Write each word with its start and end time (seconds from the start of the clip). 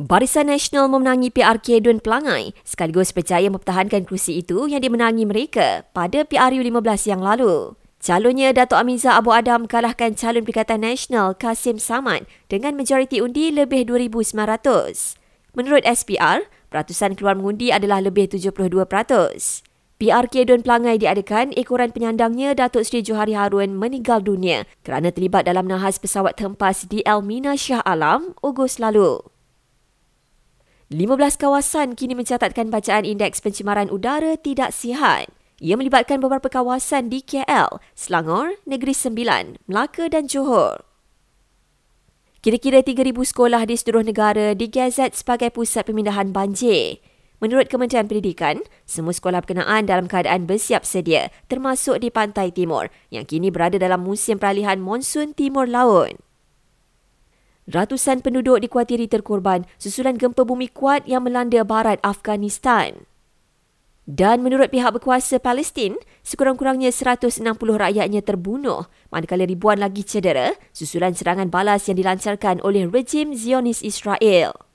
Barisan 0.00 0.48
Nasional 0.48 0.88
memenangi 0.88 1.28
PRK 1.28 1.84
Dun 1.84 2.00
Pelangai 2.00 2.56
sekaligus 2.64 3.12
berjaya 3.12 3.52
mempertahankan 3.52 4.08
kerusi 4.08 4.40
itu 4.40 4.64
yang 4.64 4.80
dimenangi 4.80 5.28
mereka 5.28 5.84
pada 5.92 6.24
PRU 6.24 6.64
15 6.64 6.80
yang 7.04 7.20
lalu. 7.20 7.76
Calonnya 8.00 8.48
Datuk 8.56 8.80
Amiza 8.80 9.12
Abu 9.20 9.28
Adam 9.36 9.68
kalahkan 9.68 10.16
calon 10.16 10.48
Perikatan 10.48 10.88
Nasional 10.88 11.36
Kasim 11.36 11.76
Samad 11.76 12.24
dengan 12.48 12.80
majoriti 12.80 13.20
undi 13.20 13.52
lebih 13.52 13.84
2,900. 13.92 15.20
Menurut 15.52 15.84
SPR, 15.84 16.48
peratusan 16.72 17.12
keluar 17.12 17.36
mengundi 17.36 17.68
adalah 17.68 18.00
lebih 18.00 18.32
72%. 18.32 18.72
PRK 20.00 20.34
Dun 20.48 20.64
Pelangai 20.64 20.96
diadakan 20.96 21.52
ekoran 21.60 21.92
penyandangnya 21.92 22.56
Datuk 22.56 22.88
Seri 22.88 23.04
Johari 23.04 23.36
Harun 23.36 23.76
meninggal 23.76 24.24
dunia 24.24 24.64
kerana 24.80 25.12
terlibat 25.12 25.44
dalam 25.44 25.68
nahas 25.68 26.00
pesawat 26.00 26.40
hempas 26.40 26.88
di 26.88 27.04
Elmina 27.04 27.52
Shah 27.52 27.84
Alam, 27.84 28.32
Ogos 28.40 28.80
lalu. 28.80 29.20
15 30.90 31.38
kawasan 31.38 31.94
kini 31.94 32.18
mencatatkan 32.18 32.66
bacaan 32.66 33.06
indeks 33.06 33.38
pencemaran 33.38 33.86
udara 33.94 34.34
tidak 34.34 34.74
sihat. 34.74 35.30
Ia 35.62 35.78
melibatkan 35.78 36.18
beberapa 36.18 36.50
kawasan 36.50 37.06
di 37.06 37.22
KL, 37.22 37.78
Selangor, 37.94 38.58
Negeri 38.66 38.90
Sembilan, 38.90 39.62
Melaka 39.70 40.10
dan 40.10 40.26
Johor. 40.26 40.82
Kira-kira 42.42 42.82
3,000 42.82 43.06
sekolah 43.06 43.70
di 43.70 43.78
seluruh 43.78 44.02
negara 44.02 44.50
digazet 44.58 45.14
sebagai 45.14 45.54
pusat 45.54 45.86
pemindahan 45.86 46.34
banjir. 46.34 46.98
Menurut 47.38 47.70
Kementerian 47.70 48.10
Pendidikan, 48.10 48.58
semua 48.82 49.14
sekolah 49.14 49.46
berkenaan 49.46 49.86
dalam 49.86 50.10
keadaan 50.10 50.50
bersiap 50.50 50.82
sedia 50.82 51.30
termasuk 51.46 52.02
di 52.02 52.10
Pantai 52.10 52.50
Timur 52.50 52.90
yang 53.14 53.30
kini 53.30 53.54
berada 53.54 53.78
dalam 53.78 54.02
musim 54.02 54.42
peralihan 54.42 54.82
monsun 54.82 55.38
Timur 55.38 55.70
Laut. 55.70 56.18
Ratusan 57.70 58.18
penduduk 58.18 58.58
dikuatiri 58.66 59.06
terkorban 59.06 59.62
susulan 59.78 60.18
gempa 60.18 60.42
bumi 60.42 60.66
kuat 60.66 61.06
yang 61.06 61.22
melanda 61.22 61.62
barat 61.62 62.02
Afghanistan. 62.02 63.06
Dan 64.10 64.42
menurut 64.42 64.74
pihak 64.74 64.90
berkuasa 64.90 65.38
Palestin, 65.38 65.94
sekurang-kurangnya 66.26 66.90
160 66.90 67.46
rakyatnya 67.54 68.26
terbunuh 68.26 68.90
manakala 69.14 69.46
ribuan 69.46 69.78
lagi 69.78 70.02
cedera 70.02 70.50
susulan 70.74 71.14
serangan 71.14 71.46
balas 71.46 71.86
yang 71.86 71.94
dilancarkan 71.94 72.58
oleh 72.66 72.90
rejim 72.90 73.38
Zionis 73.38 73.86
Israel. 73.86 74.69